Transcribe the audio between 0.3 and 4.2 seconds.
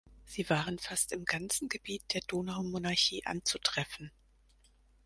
waren fast im ganzen Gebiet der Donaumonarchie anzutreffen.